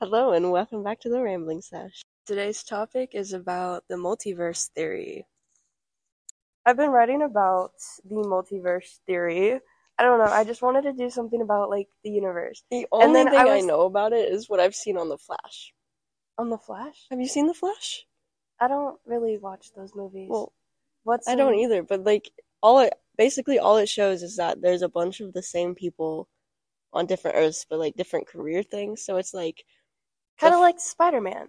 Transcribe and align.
Hello 0.00 0.32
and 0.32 0.50
welcome 0.52 0.82
back 0.84 1.00
to 1.00 1.08
the 1.08 1.20
Rambling 1.20 1.60
Sesh. 1.60 2.02
Today's 2.26 2.62
topic 2.62 3.10
is 3.14 3.32
about 3.32 3.84
the 3.88 3.96
multiverse 3.96 4.68
theory. 4.68 5.26
I've 6.64 6.76
been 6.76 6.90
writing 6.90 7.22
about 7.22 7.72
the 8.04 8.16
multiverse 8.16 8.98
theory. 9.06 9.58
I 9.98 10.02
don't 10.02 10.18
know, 10.18 10.30
I 10.32 10.44
just 10.44 10.62
wanted 10.62 10.82
to 10.82 10.92
do 10.92 11.10
something 11.10 11.42
about 11.42 11.70
like 11.70 11.88
the 12.04 12.10
universe. 12.10 12.62
The 12.70 12.86
And 12.92 13.02
only 13.02 13.14
then 13.24 13.30
thing 13.30 13.38
I 13.40 13.58
I, 13.58 13.60
know 13.60 13.82
about 13.82 14.12
it 14.12 14.32
is 14.32 14.48
what 14.48 14.60
I've 14.60 14.74
seen 14.74 14.96
on 14.96 15.08
The 15.08 15.18
Flash. 15.18 15.72
On 16.38 16.50
the 16.50 16.58
Flash? 16.58 17.06
Have 17.10 17.20
you 17.20 17.26
seen 17.26 17.48
The 17.48 17.54
Flash? 17.54 18.06
I 18.60 18.68
don't 18.68 18.98
really 19.06 19.38
watch 19.38 19.72
those 19.74 19.94
movies. 19.94 20.28
Well, 20.30 20.52
What's 21.04 21.26
I 21.26 21.34
don't 21.34 21.54
in- 21.54 21.60
either, 21.60 21.82
but 21.82 22.04
like 22.04 22.30
all 22.62 22.80
it 22.80 22.92
basically 23.16 23.58
all 23.58 23.78
it 23.78 23.88
shows 23.88 24.22
is 24.22 24.36
that 24.36 24.60
there's 24.60 24.82
a 24.82 24.88
bunch 24.88 25.20
of 25.20 25.32
the 25.32 25.42
same 25.42 25.74
people 25.74 26.28
on 26.92 27.06
different 27.06 27.36
Earths, 27.36 27.66
but 27.68 27.78
like 27.78 27.96
different 27.96 28.28
career 28.28 28.62
things. 28.62 29.02
So 29.04 29.16
it's 29.16 29.32
like, 29.34 29.64
Kind 30.38 30.54
of 30.54 30.60
like 30.60 30.80
Spider-Man. 30.80 31.48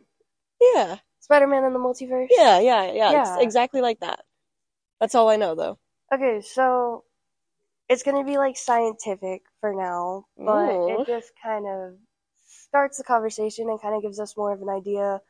yeah, 0.60 0.98
Spider-Man 1.20 1.64
in 1.64 1.74
the 1.74 1.80
multiverse? 1.80 2.28
yeah, 2.32 2.60
yeah, 2.60 2.92
yeah, 2.92 3.12
Yeah. 3.12 3.36
It's 3.36 3.44
exactly 3.44 3.82
like 3.82 4.00
that. 4.00 4.26
That's 5.00 5.16
all 5.16 5.30
I 5.30 5.36
know 5.38 5.56
though. 5.56 5.80
Okay, 6.14 6.42
so 6.42 7.04
it's 7.88 8.04
gonna 8.04 8.24
be 8.24 8.38
like 8.38 8.58
scientific 8.58 9.44
for 9.60 9.74
now, 9.74 10.26
but 10.38 10.70
Ooh. 10.70 11.02
it 11.02 11.08
just 11.08 11.32
kind 11.42 11.66
of 11.68 11.94
starts 12.48 12.98
the 12.98 13.04
conversation 13.04 13.70
and 13.70 13.82
kind 13.82 13.96
of 13.96 14.02
gives 14.02 14.20
us 14.20 14.38
more 14.38 14.54
of 14.54 14.62
an 14.62 14.70
idea, 14.70 15.22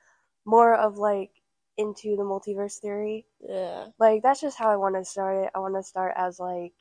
more 0.46 0.76
of 0.76 0.98
like 0.98 1.32
into 1.78 2.16
the 2.18 2.24
multiverse 2.24 2.80
theory. 2.80 3.26
Yeah, 3.40 3.88
Like 4.00 4.22
that's 4.24 4.42
just 4.42 4.58
how 4.58 4.70
I 4.70 4.76
want 4.76 4.96
to 4.96 5.06
start 5.06 5.46
it. 5.46 5.52
I 5.56 5.60
want 5.60 5.76
to 5.76 5.84
start 5.84 6.14
as 6.18 6.40
like 6.40 6.74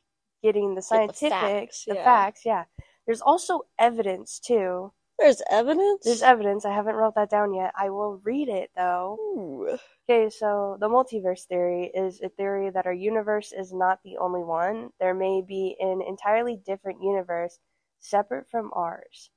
getting 0.43 0.71
the 0.71 0.77
the 0.77 0.83
scientific, 0.83 1.31
facts, 1.31 1.85
the 1.87 1.95
yeah. 1.95 2.05
facts. 2.05 2.43
Yeah, 2.45 2.65
there's 3.07 3.21
also 3.21 3.63
evidence 3.79 4.39
too. 4.41 4.93
There's 5.19 5.43
evidence. 5.51 6.05
There's 6.05 6.23
evidence. 6.23 6.65
I 6.65 6.73
haven't 6.73 6.95
wrote 6.95 7.15
that 7.17 7.31
down 7.31 7.55
yet. 7.55 7.73
I 7.77 7.91
will 7.91 8.21
read 8.25 8.49
it 8.49 8.71
though. 8.77 9.17
Ooh. 9.21 9.79
Okay, 10.09 10.31
so 10.31 10.77
the 10.81 10.89
multiverse 10.89 11.45
theory 11.45 11.91
is 11.95 12.21
a 12.23 12.29
theory 12.31 12.71
that 12.71 12.87
our 12.87 12.93
universe 12.93 13.53
is 13.53 13.73
not 13.73 14.01
the 14.03 14.17
only 14.17 14.43
one. 14.43 14.91
There 15.01 15.15
may 15.15 15.43
be 15.43 15.77
an 15.81 16.01
entirely 16.01 16.57
different 16.65 17.03
universe 17.03 17.59
separate 18.01 18.49
from 18.51 18.71
ours. 18.75 19.31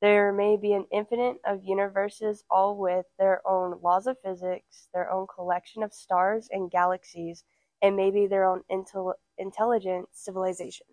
There 0.00 0.32
may 0.32 0.56
be 0.56 0.74
an 0.74 0.86
infinite 0.92 1.38
of 1.44 1.64
universes, 1.64 2.44
all 2.50 2.76
with 2.76 3.06
their 3.18 3.40
own 3.46 3.80
laws 3.82 4.06
of 4.06 4.16
physics, 4.22 4.88
their 4.92 5.10
own 5.10 5.26
collection 5.34 5.82
of 5.82 5.92
stars 5.92 6.48
and 6.52 6.70
galaxies, 6.70 7.42
and 7.82 7.96
maybe 7.96 8.26
their 8.26 8.44
own 8.44 8.62
intel- 8.70 9.14
intelligent 9.38 10.08
civilization. 10.12 10.86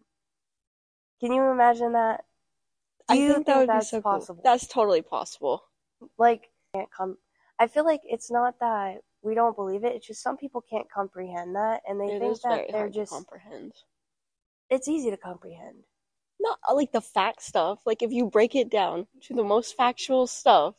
Can 1.20 1.34
you 1.34 1.44
imagine 1.44 1.94
that? 1.94 2.26
I 3.10 3.18
think 3.18 3.46
that 3.46 3.58
would 3.58 3.68
that's 3.68 3.88
be 3.88 3.90
so 3.98 4.02
cool. 4.02 4.12
possible? 4.20 4.42
That's 4.44 4.68
totally 4.68 5.02
possible. 5.02 5.64
like 6.18 6.50
can't 6.74 6.90
come 6.92 7.18
I 7.60 7.68
feel 7.68 7.86
like 7.86 8.02
it's 8.04 8.30
not 8.32 8.60
that 8.60 8.98
we 9.22 9.34
don't 9.34 9.56
believe 9.56 9.84
it, 9.84 9.96
it's 9.96 10.06
just 10.08 10.22
some 10.22 10.38
people 10.38 10.62
can't 10.70 10.90
comprehend 10.92 11.56
that 11.56 11.82
and 11.88 12.00
they 12.00 12.06
It 12.08 12.20
think 12.20 12.42
that 12.42 12.68
they're 12.72 12.90
just 12.90 13.12
comprehend. 13.12 13.74
it's 14.70 14.88
easy 14.88 15.10
to 15.12 15.18
comprehend. 15.18 15.84
not 16.40 16.60
uh, 16.70 16.76
like 16.76 16.92
the 16.92 17.02
fact 17.02 17.42
stuff. 17.42 17.80
Like 17.86 18.02
if 18.02 18.12
you 18.12 18.26
break 18.28 18.56
it 18.56 18.70
down 18.70 19.08
to 19.24 19.34
the 19.34 19.44
most 19.44 19.76
factual 19.78 20.28
stuff, 20.28 20.76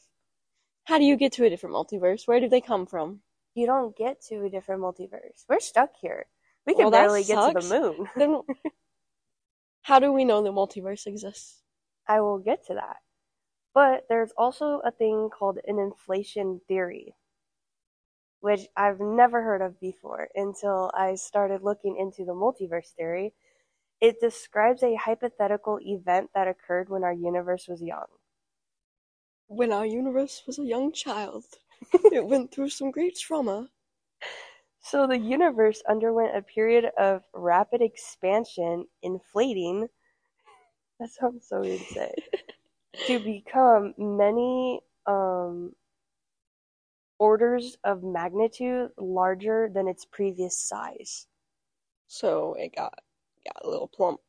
how 0.84 0.98
do 0.98 1.04
you 1.04 1.16
get 1.16 1.32
to 1.32 1.44
a 1.44 1.50
different 1.50 1.74
multiverse? 1.74 2.26
Where 2.28 2.40
do 2.40 2.48
they 2.48 2.60
come 2.60 2.86
from? 2.86 3.20
You 3.54 3.66
don't 3.66 3.96
get 3.96 4.20
to 4.28 4.44
a 4.44 4.50
different 4.50 4.82
multiverse. 4.82 5.44
We're 5.48 5.60
stuck 5.60 5.90
here. 6.00 6.26
We 6.66 6.74
can 6.74 6.82
Well, 6.84 6.90
barely 6.90 7.24
get 7.24 7.36
to 7.54 7.60
the 7.60 7.80
moon. 7.80 8.08
Then 8.16 8.42
how 9.82 9.98
do 9.98 10.12
we 10.12 10.24
know 10.24 10.42
the 10.42 10.52
multiverse 10.52 11.06
exists? 11.06 11.62
I 12.08 12.20
will 12.20 12.38
get 12.38 12.66
to 12.66 12.74
that. 12.74 12.98
But 13.74 14.06
there's 14.08 14.32
also 14.38 14.80
a 14.84 14.90
thing 14.90 15.30
called 15.30 15.58
an 15.66 15.78
inflation 15.78 16.60
theory, 16.66 17.14
which 18.40 18.68
I've 18.76 19.00
never 19.00 19.42
heard 19.42 19.62
of 19.62 19.80
before 19.80 20.28
until 20.34 20.90
I 20.94 21.14
started 21.16 21.62
looking 21.62 21.96
into 21.98 22.24
the 22.24 22.34
multiverse 22.34 22.92
theory. 22.96 23.34
It 24.00 24.20
describes 24.20 24.82
a 24.82 24.94
hypothetical 24.94 25.78
event 25.82 26.30
that 26.34 26.48
occurred 26.48 26.88
when 26.88 27.04
our 27.04 27.12
universe 27.12 27.68
was 27.68 27.82
young. 27.82 28.06
When 29.48 29.72
our 29.72 29.86
universe 29.86 30.42
was 30.46 30.58
a 30.58 30.64
young 30.64 30.92
child, 30.92 31.44
it 32.12 32.26
went 32.26 32.52
through 32.52 32.70
some 32.70 32.90
great 32.90 33.16
trauma. 33.16 33.68
So 34.80 35.06
the 35.06 35.18
universe 35.18 35.82
underwent 35.88 36.36
a 36.36 36.42
period 36.42 36.86
of 36.98 37.24
rapid 37.34 37.82
expansion, 37.82 38.86
inflating. 39.02 39.88
That 40.98 41.10
sounds 41.10 41.46
so 41.48 41.60
weird 41.60 41.80
to 41.80 41.92
say. 41.92 42.14
to 43.06 43.18
become 43.18 43.94
many 43.98 44.80
um, 45.06 45.72
orders 47.18 47.76
of 47.84 48.02
magnitude 48.02 48.90
larger 48.98 49.70
than 49.72 49.88
its 49.88 50.04
previous 50.04 50.58
size. 50.58 51.26
So 52.06 52.54
it 52.58 52.74
got 52.74 52.98
got 53.44 53.64
a 53.64 53.68
little 53.68 53.88
plump. 53.88 54.20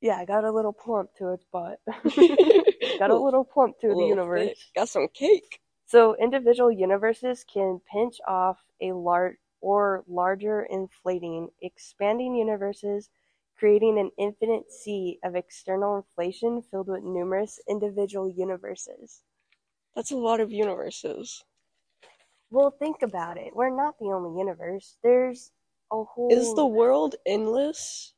Yeah, 0.00 0.16
I 0.16 0.24
got 0.24 0.44
a 0.44 0.50
little 0.50 0.72
plump 0.72 1.10
to 1.18 1.32
its 1.32 1.44
butt. 1.52 1.78
got 1.86 2.04
got 2.98 3.10
a 3.10 3.18
little 3.18 3.44
plump 3.44 3.78
to 3.80 3.88
the 3.88 4.04
universe. 4.04 4.48
thick. 4.48 4.58
Got 4.74 4.88
some 4.88 5.08
cake. 5.12 5.60
So 5.86 6.16
individual 6.16 6.72
universes 6.72 7.44
can 7.44 7.80
pinch 7.90 8.16
off 8.26 8.58
a 8.80 8.92
large 8.92 9.36
or 9.60 10.02
larger 10.08 10.62
inflating, 10.68 11.48
expanding 11.60 12.34
universes, 12.34 13.08
creating 13.62 13.96
an 13.96 14.10
infinite 14.18 14.72
sea 14.72 15.20
of 15.22 15.36
eternal 15.36 15.96
inflation 15.96 16.60
filled 16.68 16.88
with 16.88 17.04
numerous 17.04 17.60
individual 17.68 18.28
universes. 18.28 19.22
That's 19.94 20.10
a 20.10 20.16
lot 20.16 20.40
of 20.40 20.50
universes. 20.50 21.44
Well, 22.50 22.74
think 22.76 23.02
about 23.02 23.38
it. 23.38 23.54
We're 23.54 23.70
not 23.70 23.94
the 24.00 24.06
only 24.06 24.36
universe. 24.36 24.96
There's 25.04 25.52
a 25.92 26.02
whole 26.02 26.28
Is 26.32 26.52
the 26.56 26.66
world 26.66 27.14
endless? 27.24 28.14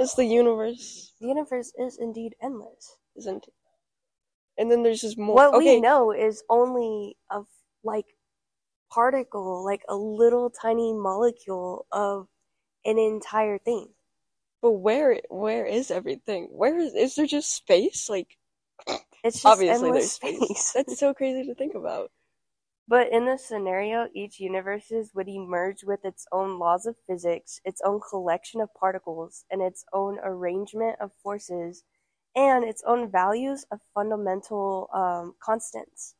Is 0.00 0.14
the 0.14 0.24
universe 0.24 1.12
the 1.20 1.28
universe 1.28 1.74
is 1.78 1.98
indeed 1.98 2.34
endless. 2.42 2.96
isn't? 3.14 3.46
It? 3.46 3.54
And 4.56 4.70
then 4.72 4.82
there's 4.82 5.02
just 5.02 5.18
more. 5.18 5.36
What 5.36 5.54
okay, 5.56 5.76
we 5.76 5.80
know 5.82 6.12
is 6.12 6.42
only 6.48 7.18
of 7.30 7.46
like 7.84 8.06
particle, 8.90 9.62
like 9.62 9.82
a 9.86 9.96
little 9.96 10.48
tiny 10.48 10.94
molecule 10.94 11.84
of 11.92 12.28
an 12.86 12.98
entire 12.98 13.58
thing. 13.58 13.88
But 14.62 14.72
where 14.72 15.20
where 15.28 15.66
is 15.66 15.90
everything? 15.90 16.48
Where 16.50 16.78
is 16.78 16.94
is 16.94 17.14
there 17.14 17.26
just 17.26 17.54
space? 17.54 18.08
Like 18.08 18.36
It's 19.22 19.42
just 19.42 19.46
obviously 19.46 19.88
endless 19.88 19.92
there's 19.92 20.12
space. 20.12 20.72
That's 20.72 20.98
so 20.98 21.14
crazy 21.14 21.44
to 21.46 21.54
think 21.54 21.74
about. 21.74 22.10
But 22.88 23.10
in 23.12 23.26
this 23.26 23.44
scenario, 23.44 24.08
each 24.12 24.40
universe 24.40 24.90
would 25.14 25.28
emerge 25.28 25.84
with 25.84 26.04
its 26.04 26.26
own 26.32 26.58
laws 26.58 26.86
of 26.86 26.96
physics, 27.06 27.60
its 27.64 27.80
own 27.82 28.00
collection 28.00 28.60
of 28.60 28.72
particles, 28.74 29.44
and 29.50 29.60
its 29.62 29.84
own 29.92 30.18
arrangement 30.22 30.96
of 31.00 31.12
forces, 31.22 31.84
and 32.34 32.64
its 32.64 32.82
own 32.86 33.10
values 33.10 33.64
of 33.70 33.80
fundamental 33.94 34.88
um, 34.92 35.34
constants. 35.40 36.14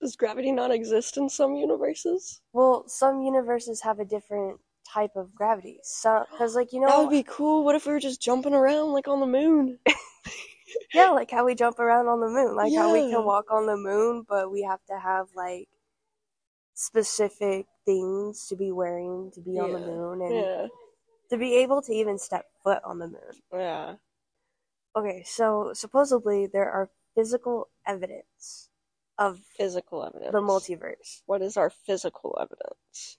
Does 0.00 0.16
gravity 0.16 0.52
not 0.52 0.70
exist 0.70 1.18
in 1.18 1.28
some 1.28 1.54
universes? 1.56 2.40
Well, 2.52 2.88
some 2.88 3.22
universes 3.22 3.82
have 3.82 4.00
a 4.00 4.04
different 4.04 4.60
type 4.96 5.16
of 5.16 5.34
gravity. 5.34 5.78
So, 5.82 6.24
because 6.30 6.54
like 6.56 6.72
you 6.72 6.80
know, 6.80 6.88
that 6.88 6.98
would 6.98 7.10
be 7.10 7.22
cool. 7.22 7.64
What 7.64 7.76
if 7.76 7.86
we 7.86 7.92
were 7.92 8.00
just 8.00 8.20
jumping 8.20 8.54
around 8.54 8.92
like 8.92 9.08
on 9.08 9.20
the 9.20 9.26
moon? 9.26 9.78
yeah, 10.94 11.10
like 11.10 11.30
how 11.30 11.44
we 11.44 11.54
jump 11.54 11.78
around 11.78 12.08
on 12.08 12.20
the 12.20 12.28
moon, 12.28 12.56
like 12.56 12.74
how 12.74 12.92
we 12.92 13.08
can 13.08 13.24
walk 13.24 13.50
on 13.50 13.66
the 13.66 13.76
moon, 13.76 14.24
but 14.28 14.50
we 14.50 14.62
have 14.62 14.80
to 14.86 14.98
have 14.98 15.26
like 15.36 15.68
specific 16.74 17.66
things 17.84 18.46
to 18.48 18.56
be 18.56 18.70
wearing 18.72 19.30
to 19.34 19.40
be 19.40 19.58
on 19.58 19.72
the 19.72 19.78
moon 19.78 20.20
and 20.22 20.34
Yeah, 20.34 20.66
to 21.30 21.36
be 21.38 21.56
able 21.56 21.82
to 21.82 21.92
even 21.92 22.18
step 22.18 22.46
foot 22.62 22.80
on 22.84 22.98
the 22.98 23.08
moon. 23.08 23.42
yeah. 23.52 23.94
Okay, 24.96 25.22
so 25.24 25.72
supposedly 25.74 26.46
there 26.46 26.70
are 26.70 26.88
physical 27.14 27.68
evidence 27.86 28.70
of 29.18 29.40
Physical 29.56 30.04
evidence. 30.04 30.32
the 30.32 30.40
multiverse. 30.40 31.22
What 31.26 31.42
is 31.42 31.56
our 31.56 31.70
physical 31.70 32.36
evidence? 32.40 33.18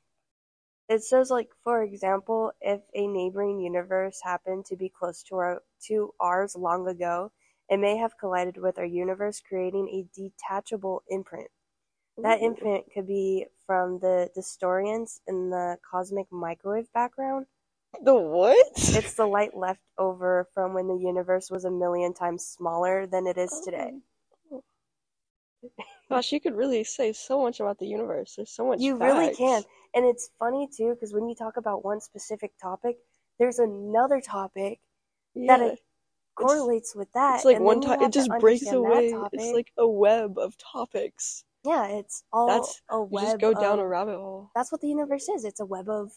It 0.90 1.04
says 1.04 1.30
like 1.30 1.50
for 1.64 1.84
example, 1.84 2.52
if 2.62 2.82
a 2.94 3.08
neighboring 3.08 3.60
universe 3.60 4.22
happened 4.24 4.66
to 4.68 4.76
be 4.78 4.90
close 4.90 5.22
to 5.24 5.36
our 5.36 5.64
to 5.88 6.14
ours 6.20 6.56
long 6.56 6.88
ago, 6.88 7.32
it 7.70 7.78
may 7.78 7.98
have 7.98 8.18
collided 8.18 8.58
with 8.58 8.78
our 8.80 8.86
universe 8.86 9.42
creating 9.42 9.90
a 9.90 10.08
detachable 10.18 11.04
imprint. 11.10 11.50
That 12.18 12.42
imprint 12.42 12.86
could 12.94 13.08
be 13.08 13.46
from 13.66 14.00
the 14.00 14.30
distorians 14.36 15.20
in 15.28 15.50
the 15.50 15.78
cosmic 15.90 16.32
microwave 16.32 16.92
background. 16.94 17.46
The 18.02 18.16
what? 18.16 18.72
It's 18.76 19.14
the 19.14 19.28
light 19.28 19.56
left 19.58 19.82
over 19.98 20.48
from 20.54 20.74
when 20.74 20.88
the 20.88 20.98
universe 20.98 21.52
was 21.52 21.66
a 21.66 21.72
million 21.72 22.14
times 22.14 22.46
smaller 22.46 23.06
than 23.06 23.28
it 23.28 23.38
is 23.38 23.62
today. 23.64 23.94
Oh. 24.52 24.64
Gosh, 26.10 26.32
you 26.32 26.40
could 26.40 26.56
really 26.56 26.84
say 26.84 27.12
so 27.14 27.42
much 27.42 27.60
about 27.60 27.80
the 27.80 27.88
universe. 27.88 28.36
There's 28.36 28.52
so 28.52 28.66
much. 28.68 28.80
You 28.80 28.98
really 28.98 29.36
can. 29.36 29.62
And 29.94 30.06
it's 30.06 30.30
funny 30.40 30.68
too, 30.76 30.94
because 30.94 31.14
when 31.14 31.28
you 31.28 31.36
talk 31.36 31.58
about 31.58 31.84
one 31.84 32.00
specific 32.00 32.54
topic, 32.62 32.98
there's 33.40 33.60
another 33.60 34.22
topic 34.22 34.80
Yeah. 35.34 35.58
that 35.58 35.74
it 35.74 35.80
correlates 36.36 36.96
with 36.96 37.12
that. 37.14 37.36
It's 37.38 37.46
like 37.46 37.60
one 37.60 37.82
you 37.82 37.88
time 37.90 38.02
it 38.02 38.06
to 38.06 38.20
just 38.20 38.30
breaks 38.40 38.72
away. 38.72 39.14
It's 39.34 39.54
like 39.54 39.72
a 39.78 39.88
web 39.88 40.38
of 40.38 40.58
topics. 40.58 41.44
yeah, 41.64 41.88
it's 41.88 42.24
all 42.32 42.48
That's- 42.48 42.82
a 42.90 42.96
You 42.98 43.02
web. 43.12 43.24
just 43.26 43.40
go 43.40 43.54
down 43.54 43.80
of, 43.80 43.86
a 43.86 43.88
rabbit 43.88 44.16
hole. 44.18 44.52
That's 44.56 44.72
what 44.72 44.80
the 44.82 44.88
universe 44.88 45.28
is. 45.28 45.44
It's 45.44 45.60
a 45.60 45.66
web 45.66 45.90
of 45.90 46.14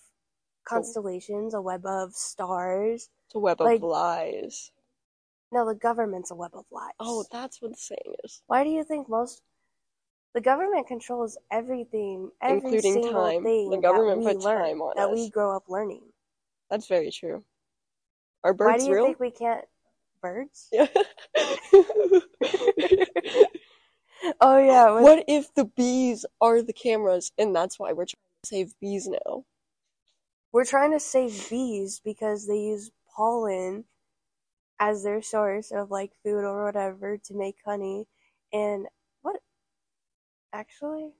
constellations, 0.65 1.55
a 1.55 1.61
web 1.61 1.85
of 1.87 2.15
stars. 2.15 3.09
It's 3.27 3.35
a 3.35 3.39
web 3.41 3.61
of 3.61 3.83
lies. 3.83 4.71
No, 5.53 5.67
the 5.67 5.75
government's 5.75 6.31
a 6.31 6.37
web 6.37 6.53
of 6.55 6.67
lies. 6.71 6.93
Oh, 7.01 7.25
that's 7.33 7.61
what 7.61 7.73
the 7.73 7.77
saying 7.79 8.15
is. 8.23 8.43
Why 8.47 8.63
do 8.63 8.71
you 8.71 8.85
think 8.85 9.09
most 9.09 9.43
the 10.35 10.41
government 10.41 10.87
controls 10.87 11.37
everything, 11.51 12.31
every 12.43 12.73
Including 12.73 13.13
time. 13.13 13.45
The 13.45 13.79
government 13.83 14.19
we 14.19 14.35
learn, 14.35 14.59
time 14.59 14.83
on 14.83 14.93
that 14.97 15.09
us. 15.09 15.15
we 15.15 15.31
grow 15.31 15.57
up 15.57 15.65
learning? 15.69 16.03
That's 16.71 16.87
very 16.87 17.11
true. 17.11 17.45
Are 18.45 18.55
birds 18.55 18.73
Why 18.73 18.79
do 18.79 18.85
you 18.85 18.95
real? 18.95 19.07
think 19.07 19.21
we 19.21 19.31
can't 19.31 19.65
birds? 20.23 20.69
Yeah. 20.73 20.87
Oh 24.43 24.59
yeah, 24.59 24.93
with- 24.93 25.03
what 25.03 25.25
if 25.29 25.53
the 25.55 25.65
bees 25.65 26.27
are 26.43 26.61
the 26.61 26.75
cameras 26.75 27.33
and 27.39 27.57
that's 27.57 27.79
why 27.79 27.93
we're 27.93 28.05
trying 28.05 28.43
to 28.43 28.49
save 28.49 28.75
bees 28.81 29.09
now? 29.09 29.45
we're 30.53 30.65
trying 30.65 30.93
to 30.93 31.01
save 31.01 31.49
bees 31.49 32.01
because 32.05 32.47
they 32.47 32.59
use 32.59 32.91
pollen 33.17 33.85
as 34.79 35.05
their 35.05 35.23
source 35.23 35.71
of 35.71 35.91
like 35.91 36.13
food 36.25 36.45
or 36.45 36.65
whatever 36.65 37.17
to 37.17 37.35
make 37.35 37.57
honey. 37.65 38.07
And 38.53 38.83
what? 38.83 38.93
Actually, 40.53 41.13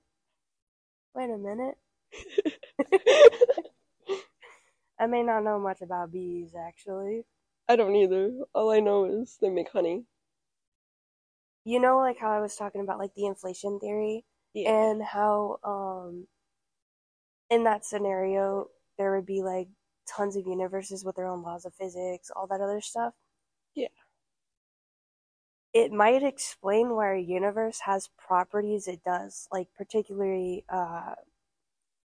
wait 1.15 1.31
a 1.31 1.37
minute. 1.39 1.77
I 4.99 5.07
may 5.07 5.23
not 5.23 5.43
know 5.45 5.59
much 5.59 5.81
about 5.83 6.13
bees 6.13 6.55
actually. 6.55 7.25
I 7.69 7.77
don't 7.77 7.95
either. 7.97 8.33
All 8.55 8.71
I 8.71 8.81
know 8.81 9.05
is 9.05 9.39
they 9.41 9.49
make 9.49 9.71
honey. 9.71 10.05
You 11.65 11.81
know, 11.81 11.99
like 11.99 12.19
how 12.19 12.31
I 12.31 12.41
was 12.41 12.57
talking 12.57 12.81
about 12.81 12.99
like 12.99 13.15
the 13.15 13.27
inflation 13.27 13.79
theory 13.81 14.25
Yeah. 14.55 14.71
and 14.71 15.03
how 15.03 15.59
um 15.65 16.27
in 17.51 17.65
that 17.65 17.85
scenario 17.85 18.69
there 18.99 19.15
would 19.15 19.27
be 19.27 19.43
like 19.43 19.69
tons 20.07 20.37
of 20.37 20.47
universes 20.47 21.05
with 21.05 21.17
their 21.17 21.27
own 21.27 21.43
laws 21.43 21.65
of 21.65 21.75
physics, 21.75 22.31
all 22.35 22.47
that 22.47 22.61
other 22.61 22.81
stuff. 22.81 23.15
Yeah. 23.75 23.89
It 25.73 25.93
might 25.93 26.23
explain 26.23 26.91
why 26.91 27.07
our 27.07 27.17
universe 27.17 27.81
has 27.81 28.09
properties 28.19 28.89
it 28.89 29.05
does, 29.05 29.49
like 29.53 29.69
particularly 29.77 30.65
uh 30.69 31.15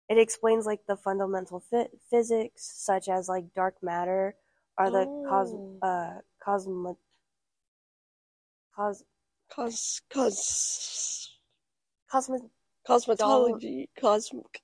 it 0.09 0.19
explains 0.19 0.67
like 0.67 0.85
the 0.87 0.97
fundamental 0.97 1.61
phy- 1.61 1.89
physics 2.11 2.65
such 2.75 3.09
as 3.09 3.29
like 3.29 3.55
dark 3.55 3.77
matter 3.83 4.35
or 4.79 4.91
the 4.91 5.07
cos 5.29 5.53
Oh. 5.55 5.79
uh 5.83 6.21
cosmo 6.45 6.99
cos 8.75 9.05
Cos 9.49 10.01
cos 10.11 11.39
cosmo 12.11 12.51
cosmetology. 12.89 13.89
Cosmic 14.01 14.63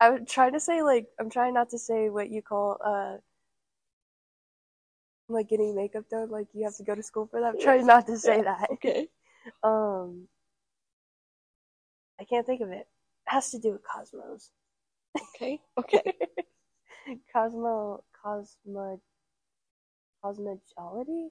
I'm 0.00 0.26
trying 0.26 0.52
to 0.52 0.60
say 0.60 0.82
like 0.82 1.06
I'm 1.18 1.30
trying 1.30 1.54
not 1.54 1.70
to 1.70 1.78
say 1.78 2.10
what 2.10 2.30
you 2.30 2.42
call 2.42 2.78
uh 2.84 3.16
like 5.28 5.48
getting 5.48 5.74
makeup 5.74 6.08
done, 6.10 6.30
like 6.30 6.46
you 6.54 6.64
have 6.64 6.76
to 6.76 6.82
go 6.84 6.94
to 6.94 7.02
school 7.02 7.26
for 7.26 7.40
that. 7.40 7.54
I'm 7.54 7.60
trying 7.60 7.86
not 7.86 8.06
to 8.06 8.18
say 8.18 8.42
that. 8.42 8.68
Okay. 8.72 9.08
Um 9.62 10.26
I 12.18 12.24
can't 12.24 12.46
think 12.46 12.62
of 12.62 12.70
it. 12.70 12.86
It 12.86 12.86
has 13.26 13.50
to 13.50 13.58
do 13.58 13.72
with 13.72 13.82
cosmos. 13.84 14.50
Okay. 15.36 15.60
Okay. 15.78 16.02
Cosmo 17.32 18.02
cosmo 18.22 19.00
cosmology? 20.22 21.28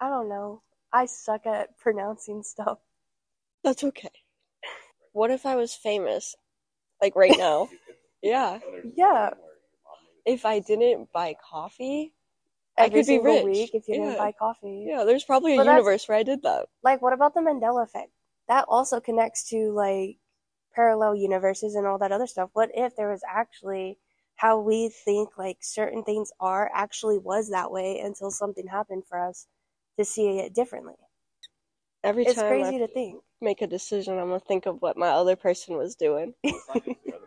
I 0.00 0.08
don't 0.08 0.28
know. 0.28 0.62
I 0.92 1.06
suck 1.06 1.46
at 1.46 1.76
pronouncing 1.78 2.42
stuff. 2.42 2.78
That's 3.64 3.82
okay. 3.82 4.10
What 5.12 5.30
if 5.30 5.46
I 5.46 5.56
was 5.56 5.74
famous? 5.74 6.36
Like 7.02 7.16
right 7.16 7.36
now? 7.36 7.68
yeah. 8.22 8.60
Yeah. 8.94 9.30
If 10.24 10.44
I 10.44 10.60
didn't 10.60 11.12
buy 11.12 11.34
coffee, 11.50 12.12
I 12.12 12.15
Every 12.78 13.00
could 13.00 13.06
be 13.06 13.16
single 13.16 13.34
rich. 13.36 13.44
week 13.44 13.70
if 13.74 13.88
you 13.88 13.94
didn't 13.94 14.18
buy 14.18 14.32
coffee. 14.32 14.84
yeah, 14.88 15.04
there's 15.04 15.24
probably 15.24 15.54
a 15.54 15.56
But 15.56 15.64
that's- 15.64 15.78
universe 15.78 16.08
where 16.08 16.18
I 16.18 16.22
did 16.22 16.42
that. 16.42 16.68
like 16.82 17.00
what 17.02 17.12
about 17.12 17.34
the 17.34 17.40
Mandela 17.40 17.82
effect? 17.84 18.10
That 18.48 18.64
also 18.68 19.00
connects 19.00 19.48
to 19.50 19.72
like 19.72 20.18
parallel 20.74 21.14
universes 21.16 21.74
and 21.74 21.86
all 21.86 21.98
that 21.98 22.12
other 22.12 22.26
stuff. 22.26 22.50
What 22.52 22.70
if 22.74 22.94
there 22.96 23.10
was 23.10 23.22
actually 23.28 23.98
how 24.36 24.60
we 24.60 24.90
think 24.90 25.38
like 25.38 25.58
certain 25.62 26.02
things 26.04 26.30
are 26.40 26.70
actually 26.74 27.18
was 27.18 27.48
that 27.50 27.70
way 27.72 28.00
until 28.00 28.30
something 28.30 28.66
happened 28.66 29.04
for 29.08 29.18
us 29.18 29.46
to 29.98 30.04
see 30.04 30.38
it 30.40 30.54
differently. 30.54 30.94
Every 32.04 32.26
It's 32.26 32.34
time 32.34 32.48
crazy 32.48 32.76
I 32.76 32.78
to 32.80 32.88
think. 32.88 33.22
make 33.40 33.62
a 33.62 33.66
decision, 33.66 34.18
I'm 34.18 34.28
gonna 34.28 34.38
think 34.40 34.66
of 34.66 34.82
what 34.82 34.96
my 34.98 35.08
other 35.08 35.34
person 35.36 35.76
was 35.78 35.96
doing. 35.96 36.34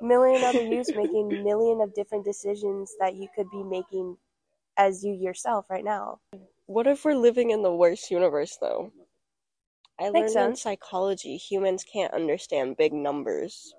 Million 0.00 0.42
other 0.44 0.62
youths 0.72 0.92
making 0.94 1.42
million 1.42 1.80
of 1.80 1.94
different 1.94 2.24
decisions 2.24 2.94
that 3.00 3.14
you 3.14 3.28
could 3.34 3.50
be 3.50 3.62
making 3.62 4.16
as 4.76 5.04
you 5.04 5.12
yourself 5.12 5.66
right 5.70 5.84
now. 5.84 6.20
What 6.66 6.86
if 6.86 7.04
we're 7.04 7.14
living 7.14 7.50
in 7.50 7.62
the 7.62 7.74
worst 7.74 8.10
universe, 8.10 8.56
though? 8.60 8.92
I 10.00 10.04
learned 10.04 10.34
Makes 10.34 10.34
in 10.34 10.56
psychology 10.56 11.36
humans 11.36 11.84
can't 11.84 12.14
understand 12.14 12.76
big 12.76 12.92
numbers. 12.92 13.74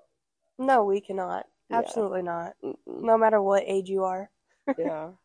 No, 0.58 0.84
we 0.84 1.00
cannot. 1.00 1.46
Yeah. 1.70 1.78
Absolutely 1.78 2.22
not. 2.22 2.54
Mm-mm. 2.64 2.76
No 2.86 3.18
matter 3.18 3.42
what 3.42 3.64
age 3.66 3.88
you 3.88 4.04
are. 4.04 4.30
Yeah. 4.78 5.10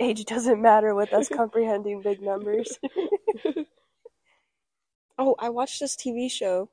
Age 0.00 0.24
doesn't 0.24 0.62
matter 0.62 0.94
with 0.94 1.12
us 1.12 1.28
comprehending 1.28 2.00
big 2.00 2.22
numbers. 2.22 2.78
oh, 5.18 5.36
I 5.38 5.50
watched 5.50 5.78
this 5.78 5.94
TV 5.94 6.30
show 6.30 6.70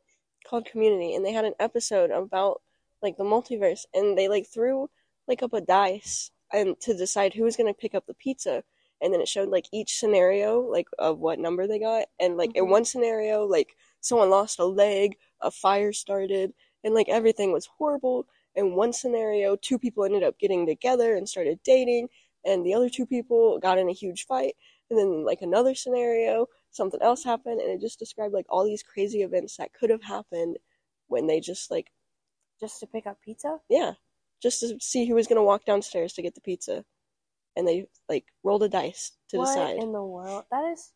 called 0.47 0.65
Community, 0.65 1.13
and 1.13 1.25
they 1.25 1.33
had 1.33 1.43
an 1.43 1.55
episode 1.59 2.09
about 2.09 2.61
like 3.01 3.17
the 3.17 3.23
multiverse, 3.23 3.85
and 3.93 4.17
they 4.17 4.27
like 4.27 4.47
threw 4.47 4.89
like 5.27 5.43
up 5.43 5.53
a 5.53 5.61
dice 5.61 6.31
and 6.53 6.79
to 6.81 6.95
decide 6.95 7.33
who 7.33 7.43
was 7.43 7.57
gonna 7.57 7.73
pick 7.73 7.95
up 7.95 8.05
the 8.07 8.13
pizza, 8.15 8.63
and 9.01 9.13
then 9.13 9.21
it 9.21 9.27
showed 9.27 9.49
like 9.49 9.67
each 9.71 9.97
scenario 9.99 10.61
like 10.61 10.87
of 10.99 11.19
what 11.19 11.39
number 11.39 11.67
they 11.67 11.79
got, 11.79 12.07
and 12.19 12.37
like 12.37 12.55
in 12.55 12.65
Mhm. 12.65 12.69
one 12.69 12.85
scenario 12.85 13.45
like 13.45 13.75
someone 14.01 14.29
lost 14.29 14.59
a 14.59 14.65
leg, 14.65 15.17
a 15.41 15.51
fire 15.51 15.93
started, 15.93 16.53
and 16.83 16.93
like 16.93 17.09
everything 17.09 17.51
was 17.51 17.65
horrible. 17.65 18.27
In 18.55 18.73
one 18.75 18.93
scenario, 18.93 19.55
two 19.55 19.77
people 19.79 20.03
ended 20.03 20.23
up 20.23 20.39
getting 20.39 20.65
together 20.65 21.15
and 21.15 21.27
started 21.29 21.59
dating, 21.63 22.09
and 22.45 22.65
the 22.65 22.73
other 22.73 22.89
two 22.89 23.05
people 23.05 23.59
got 23.59 23.77
in 23.77 23.89
a 23.89 23.93
huge 23.93 24.25
fight. 24.25 24.55
And 24.89 24.97
then 24.97 25.23
like 25.25 25.41
another 25.41 25.75
scenario, 25.75 26.47
something 26.71 27.01
else 27.01 27.23
happened, 27.23 27.59
and 27.61 27.69
it 27.71 27.81
just 27.81 27.99
described 27.99 28.33
like 28.33 28.45
all 28.49 28.63
these 28.63 28.83
crazy 28.83 29.21
events 29.21 29.57
that 29.57 29.73
could 29.73 29.89
have 29.89 30.03
happened 30.03 30.57
when 31.07 31.27
they 31.27 31.39
just 31.39 31.69
like 31.71 31.91
Just 32.59 32.79
to 32.79 32.87
pick 32.87 33.05
up 33.07 33.17
pizza? 33.21 33.59
yeah, 33.69 33.93
just 34.41 34.59
to 34.61 34.77
see 34.79 35.05
who 35.05 35.15
was 35.15 35.27
gonna 35.27 35.43
walk 35.43 35.65
downstairs 35.65 36.13
to 36.13 36.21
get 36.21 36.35
the 36.35 36.41
pizza, 36.41 36.83
and 37.55 37.67
they 37.67 37.87
like 38.09 38.25
rolled 38.43 38.63
a 38.63 38.69
dice 38.69 39.11
to 39.29 39.37
what 39.37 39.47
decide. 39.47 39.77
in 39.83 39.91
the 39.91 40.03
world? 40.03 40.45
That 40.51 40.71
is 40.71 40.93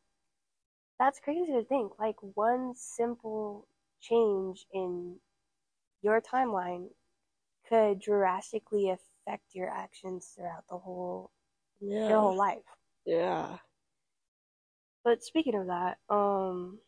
that's 1.00 1.20
crazy 1.20 1.52
to 1.54 1.64
think. 1.64 1.94
Like 2.00 2.18
one 2.36 2.74
simple 2.76 3.68
change 4.02 4.66
in 4.74 5.16
your 6.02 6.22
timeline 6.22 6.88
could 7.68 8.00
drastically 8.00 8.90
affect 8.90 9.44
your 9.54 9.70
actions 9.70 10.34
throughout 10.36 10.64
the 10.70 10.78
whole 10.78 11.32
your 11.80 12.20
whole 12.20 12.36
life. 12.36 12.58
yeah. 13.06 13.58
But 15.04 15.24
speaking 15.24 15.56
of 15.56 15.68
that, 15.68 15.98
um 16.10 16.80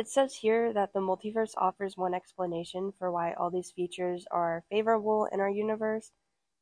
it 0.00 0.08
says 0.08 0.34
here 0.34 0.72
that 0.72 0.94
the 0.94 0.98
multiverse 0.98 1.52
offers 1.58 1.94
one 1.94 2.14
explanation 2.14 2.90
for 2.98 3.12
why 3.12 3.34
all 3.34 3.50
these 3.50 3.70
features 3.70 4.24
are 4.30 4.64
favorable 4.70 5.28
in 5.30 5.40
our 5.40 5.50
universe, 5.50 6.10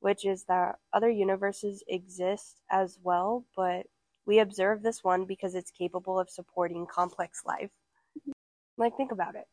which 0.01 0.27
is 0.27 0.43
that 0.47 0.75
other 0.93 1.09
universes 1.09 1.85
exist 1.87 2.57
as 2.69 2.99
well, 3.01 3.45
but 3.57 3.87
we 4.27 4.41
observe 4.41 4.83
this 4.83 5.05
one 5.05 5.25
because 5.25 5.55
it's 5.55 5.71
capable 5.71 6.19
of 6.19 6.29
supporting 6.29 6.85
complex 6.85 7.43
life. 7.47 7.71
Like, 8.77 8.97
think 8.97 9.13
about 9.13 9.37
it. 9.37 9.47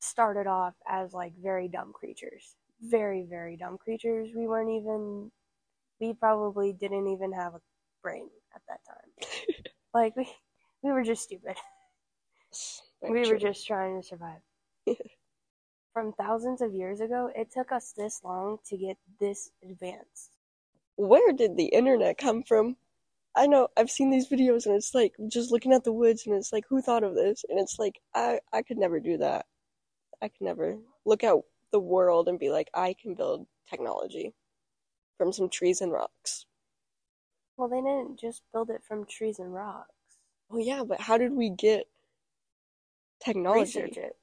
Started 0.00 0.48
off 0.48 0.74
as 0.88 1.12
like 1.12 1.34
very 1.40 1.68
dumb 1.68 1.92
creatures. 1.92 2.56
Very, 2.82 3.22
very 3.22 3.56
dumb 3.56 3.78
creatures. 3.78 4.30
We 4.34 4.48
weren't 4.48 4.70
even, 4.70 5.30
we 6.00 6.14
probably 6.14 6.72
didn't 6.72 7.06
even 7.06 7.32
have 7.32 7.54
a 7.54 7.60
brain 8.02 8.28
at 8.56 8.62
that 8.68 8.80
time. 8.84 9.30
like, 9.94 10.16
we, 10.16 10.28
we 10.82 10.90
were 10.90 11.04
just 11.04 11.22
stupid. 11.22 11.54
We 13.02 13.28
were 13.28 13.38
just 13.38 13.66
trying 13.66 14.00
to 14.00 14.06
survive. 14.06 14.40
From 15.92 16.12
thousands 16.12 16.60
of 16.60 16.74
years 16.74 17.00
ago, 17.00 17.30
it 17.34 17.50
took 17.50 17.72
us 17.72 17.92
this 17.96 18.20
long 18.24 18.58
to 18.66 18.76
get 18.76 18.96
this 19.20 19.50
advanced. 19.62 20.32
Where 20.96 21.32
did 21.32 21.56
the 21.56 21.66
internet 21.66 22.18
come 22.18 22.42
from? 22.42 22.76
I 23.36 23.46
know 23.46 23.68
I've 23.76 23.90
seen 23.90 24.10
these 24.10 24.28
videos 24.28 24.66
and 24.66 24.74
it's 24.74 24.94
like 24.94 25.14
just 25.28 25.52
looking 25.52 25.72
at 25.72 25.84
the 25.84 25.92
woods 25.92 26.26
and 26.26 26.34
it's 26.34 26.52
like 26.52 26.64
who 26.68 26.82
thought 26.82 27.04
of 27.04 27.14
this? 27.14 27.44
And 27.48 27.58
it's 27.58 27.78
like 27.78 28.00
I 28.14 28.40
I 28.52 28.62
could 28.62 28.78
never 28.78 28.98
do 28.98 29.16
that. 29.18 29.46
I 30.20 30.28
could 30.28 30.40
never 30.40 30.76
look 31.04 31.22
at 31.22 31.36
the 31.70 31.80
world 31.80 32.28
and 32.28 32.38
be 32.38 32.50
like 32.50 32.68
I 32.74 32.94
can 33.00 33.14
build 33.14 33.46
technology 33.70 34.34
from 35.18 35.32
some 35.32 35.48
trees 35.48 35.80
and 35.80 35.92
rocks. 35.92 36.46
Well, 37.56 37.68
they 37.68 37.80
didn't 37.80 38.18
just 38.18 38.42
build 38.52 38.70
it 38.70 38.82
from 38.86 39.04
trees 39.04 39.38
and 39.38 39.52
rocks. 39.54 39.92
Well, 40.48 40.60
yeah, 40.60 40.84
but 40.84 41.00
how 41.00 41.18
did 41.18 41.32
we 41.32 41.50
get 41.50 41.86
technology? 43.20 43.70
Research 43.76 43.96
it. 43.98 44.16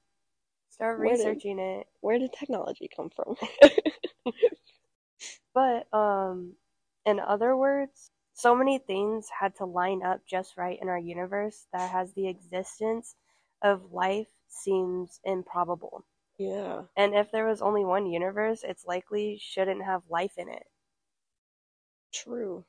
Start 0.70 1.00
Where 1.00 1.18
did- 1.18 1.42
researching 1.42 1.60
it. 1.60 1.88
Where 2.02 2.20
did 2.20 2.34
technology 2.34 2.90
come 2.96 3.10
from? 3.10 3.36
But 5.56 5.92
um 5.92 6.56
in 7.04 7.20
other 7.20 7.58
words, 7.58 8.12
so 8.34 8.56
many 8.56 8.78
things 8.78 9.28
had 9.40 9.56
to 9.56 9.66
line 9.66 10.04
up 10.04 10.24
just 10.28 10.56
right 10.56 10.78
in 10.80 10.88
our 10.88 11.00
universe 11.00 11.66
that 11.74 11.90
has 11.90 12.14
the 12.14 12.28
existence 12.28 13.16
of 13.64 13.92
life 13.92 14.30
seems 14.48 15.20
improbable. 15.24 16.06
yeah, 16.38 16.84
And 16.98 17.16
if 17.16 17.32
there 17.32 17.48
was 17.48 17.62
only 17.62 17.86
one 17.86 18.06
universe, 18.08 18.64
it's 18.64 18.86
likely 18.86 19.38
shouldn't 19.40 19.84
have 19.86 20.04
life 20.10 20.38
in 20.38 20.50
it. 20.50 20.68
true. 22.14 22.66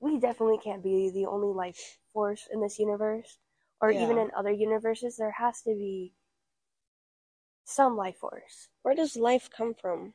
We 0.00 0.18
definitely 0.18 0.58
can't 0.58 0.82
be 0.82 1.10
the 1.10 1.26
only 1.26 1.48
life 1.54 1.98
force 2.12 2.48
in 2.52 2.60
this 2.60 2.78
universe 2.78 3.38
or 3.80 3.90
even 3.90 4.18
in 4.18 4.30
other 4.36 4.50
universes 4.50 5.16
there 5.16 5.32
has 5.32 5.62
to 5.62 5.74
be 5.74 6.12
some 7.64 7.96
life 7.96 8.16
force. 8.16 8.68
Where 8.82 8.94
does 8.94 9.16
life 9.16 9.48
come 9.50 9.74
from? 9.74 10.14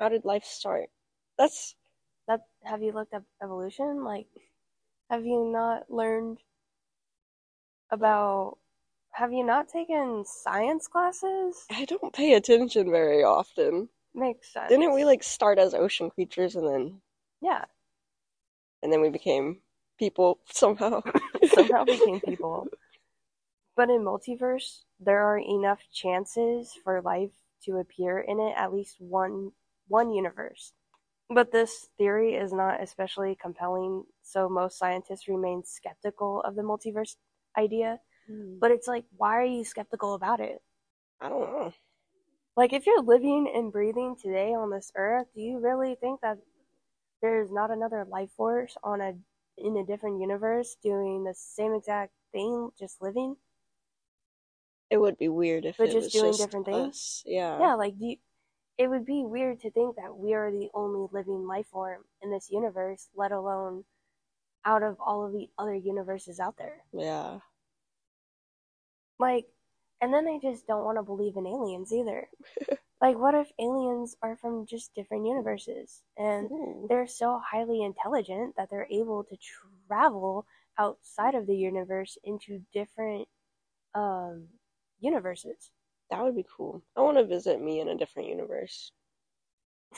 How 0.00 0.08
did 0.08 0.24
life 0.24 0.44
start? 0.44 0.90
That's 1.38 1.74
That 2.28 2.42
have 2.64 2.82
you 2.82 2.92
looked 2.92 3.14
up 3.14 3.24
evolution? 3.42 4.04
Like 4.04 4.28
have 5.10 5.24
you 5.24 5.50
not 5.52 5.90
learned 5.90 6.38
about 7.90 8.58
have 9.12 9.32
you 9.32 9.44
not 9.44 9.68
taken 9.68 10.24
science 10.24 10.88
classes? 10.88 11.66
I 11.70 11.84
don't 11.84 12.12
pay 12.12 12.34
attention 12.34 12.90
very 12.90 13.22
often. 13.22 13.88
Makes 14.14 14.52
sense. 14.52 14.68
Didn't 14.70 14.94
we 14.94 15.04
like 15.04 15.22
start 15.22 15.58
as 15.58 15.74
ocean 15.74 16.10
creatures 16.10 16.56
and 16.56 16.66
then 16.66 17.00
Yeah, 17.40 17.64
and 18.82 18.92
then 18.92 19.00
we 19.00 19.10
became 19.10 19.60
people 19.98 20.38
somehow? 20.50 21.02
Somehow 21.54 21.84
became 21.84 22.20
people. 22.20 22.66
But 23.76 23.90
in 23.90 24.02
multiverse, 24.02 24.84
there 25.00 25.22
are 25.22 25.38
enough 25.38 25.80
chances 25.92 26.72
for 26.84 27.00
life 27.00 27.32
to 27.64 27.78
appear 27.78 28.18
in 28.20 28.38
it, 28.40 28.54
at 28.56 28.72
least 28.72 28.96
one 28.98 29.52
one 29.88 30.12
universe. 30.12 30.72
But 31.30 31.52
this 31.52 31.88
theory 31.96 32.34
is 32.34 32.52
not 32.52 32.82
especially 32.82 33.36
compelling, 33.40 34.04
so 34.22 34.48
most 34.48 34.78
scientists 34.78 35.28
remain 35.28 35.62
skeptical 35.64 36.42
of 36.42 36.54
the 36.54 36.62
multiverse 36.62 37.16
idea. 37.56 38.00
Hmm. 38.26 38.58
But 38.60 38.70
it's 38.70 38.86
like, 38.86 39.04
why 39.16 39.36
are 39.36 39.44
you 39.44 39.64
skeptical 39.64 40.14
about 40.14 40.40
it? 40.40 40.60
I 41.20 41.28
don't 41.28 41.52
know. 41.52 41.72
Like, 42.56 42.74
if 42.74 42.86
you're 42.86 43.02
living 43.02 43.50
and 43.54 43.72
breathing 43.72 44.14
today 44.20 44.52
on 44.52 44.70
this 44.70 44.92
earth, 44.94 45.26
do 45.34 45.40
you 45.40 45.58
really 45.58 45.94
think 45.94 46.20
that 46.20 46.38
there's 47.22 47.50
not 47.50 47.70
another 47.70 48.04
life 48.10 48.30
force 48.36 48.76
on 48.84 49.00
a 49.00 49.14
in 49.58 49.76
a 49.76 49.84
different 49.84 50.20
universe 50.20 50.76
doing 50.82 51.24
the 51.24 51.34
same 51.34 51.74
exact 51.74 52.12
thing, 52.32 52.70
just 52.78 53.02
living? 53.02 53.36
It 54.90 55.00
would 55.00 55.18
be 55.18 55.28
weird 55.28 55.64
if 55.64 55.78
But 55.78 55.88
it 55.88 55.92
just 55.92 56.04
was 56.06 56.12
doing 56.12 56.32
just 56.32 56.40
different 56.40 56.66
things? 56.66 56.88
us. 56.88 57.22
Yeah. 57.24 57.58
Yeah, 57.58 57.74
like 57.74 57.98
do 57.98 58.06
you, 58.06 58.16
it 58.78 58.88
would 58.88 59.06
be 59.06 59.24
weird 59.24 59.60
to 59.60 59.70
think 59.70 59.96
that 59.96 60.16
we 60.16 60.34
are 60.34 60.50
the 60.50 60.68
only 60.74 61.06
living 61.12 61.46
life 61.46 61.66
form 61.68 62.04
in 62.20 62.30
this 62.30 62.50
universe, 62.50 63.08
let 63.14 63.32
alone 63.32 63.84
out 64.64 64.82
of 64.82 64.96
all 65.00 65.24
of 65.26 65.32
the 65.32 65.48
other 65.58 65.74
universes 65.74 66.38
out 66.40 66.56
there. 66.56 66.84
Yeah. 66.92 67.40
Like, 69.18 69.46
and 70.00 70.12
then 70.12 70.26
I 70.26 70.38
just 70.42 70.66
don't 70.66 70.84
want 70.84 70.98
to 70.98 71.02
believe 71.02 71.36
in 71.36 71.46
aliens 71.46 71.92
either. 71.92 72.28
like, 73.02 73.18
what 73.18 73.34
if 73.34 73.50
aliens 73.58 74.16
are 74.22 74.36
from 74.36 74.64
just 74.64 74.94
different 74.94 75.26
universes 75.26 76.02
and 76.16 76.48
Ooh. 76.52 76.86
they're 76.88 77.08
so 77.08 77.40
highly 77.44 77.82
intelligent 77.82 78.54
that 78.56 78.70
they're 78.70 78.86
able 78.90 79.24
to 79.24 79.36
travel 79.88 80.46
outside 80.78 81.34
of 81.34 81.46
the 81.48 81.56
universe 81.56 82.16
into 82.24 82.60
different 82.72 83.26
um 83.94 84.46
universes? 85.00 85.72
That 86.10 86.22
would 86.22 86.36
be 86.36 86.46
cool. 86.56 86.80
I 86.96 87.00
want 87.00 87.18
to 87.18 87.24
visit 87.24 87.60
me 87.60 87.80
in 87.80 87.88
a 87.88 87.96
different 87.96 88.28
universe. 88.28 88.92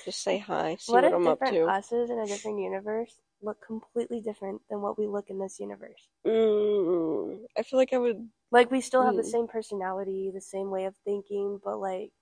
Just 0.05 0.23
say 0.23 0.39
hi, 0.39 0.77
see 0.81 0.93
what 0.93 1.05
what, 1.05 1.13
if 1.13 1.13
I'm 1.13 1.27
up 1.29 1.39
different 1.41 1.55
to. 1.55 1.67
us's 1.69 2.11
in 2.11 2.19
a 2.19 2.27
different 2.27 2.61
universe 2.61 3.21
look 3.43 3.59
completely 3.67 4.21
different 4.21 4.63
than 4.71 4.81
what 4.81 4.99
we 4.99 5.07
look 5.07 5.29
in 5.29 5.39
this 5.39 5.61
universe? 5.61 6.09
Mm, 6.27 7.41
I 7.59 7.63
feel 7.63 7.79
like 7.79 7.93
I 7.93 7.99
would. 7.99 8.29
Like 8.51 8.71
we 8.71 8.81
still 8.81 9.03
have 9.05 9.17
the 9.17 9.23
Hmm. 9.23 9.31
same 9.31 9.47
personality, 9.49 10.31
the 10.33 10.41
same 10.41 10.71
way 10.71 10.85
of 10.87 10.97
thinking, 11.05 11.61
but 11.63 11.79
like 11.79 12.13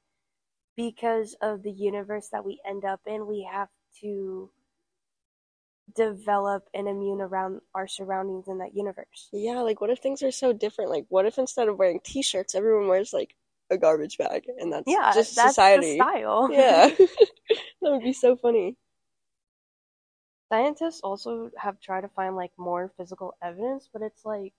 because 0.76 1.34
of 1.40 1.62
the 1.62 1.72
universe 1.72 2.28
that 2.28 2.44
we 2.44 2.60
end 2.66 2.84
up 2.84 3.00
in, 3.06 3.26
we 3.26 3.48
have 3.50 3.68
to 4.00 4.50
develop 5.94 6.68
an 6.74 6.86
immune 6.86 7.20
around 7.20 7.60
our 7.74 7.86
surroundings 7.86 8.48
in 8.48 8.58
that 8.58 8.74
universe. 8.74 9.30
Yeah, 9.32 9.60
like 9.60 9.80
what 9.80 9.90
if 9.90 9.98
things 9.98 10.22
are 10.22 10.30
so 10.30 10.52
different? 10.52 10.90
Like, 10.90 11.06
what 11.08 11.26
if 11.26 11.38
instead 11.38 11.68
of 11.68 11.78
wearing 11.78 12.00
t-shirts, 12.04 12.54
everyone 12.54 12.88
wears 12.88 13.12
like 13.12 13.34
a 13.70 13.78
garbage 13.78 14.18
bag, 14.18 14.44
and 14.58 14.72
that's 14.72 14.86
Yeah, 14.86 15.12
just 15.12 15.34
that's 15.34 15.56
society. 15.56 15.92
style. 15.92 16.50
Yeah, 16.52 16.90
that 16.98 17.90
would 17.90 18.02
be 18.04 18.12
so 18.12 18.36
funny. 18.36 18.76
Scientists 20.50 21.00
also 21.00 21.50
have 21.58 21.80
tried 21.80 22.02
to 22.02 22.08
find 22.08 22.36
like 22.36 22.56
more 22.56 22.88
physical 22.96 23.34
evidence, 23.42 23.88
but 23.92 24.02
it's 24.02 24.24
like 24.24 24.54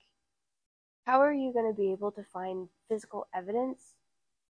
how 1.05 1.21
are 1.21 1.31
you 1.33 1.53
going 1.53 1.71
to 1.71 1.77
be 1.77 1.91
able 1.91 2.11
to 2.11 2.23
find 2.23 2.67
physical 2.89 3.27
evidence 3.33 3.95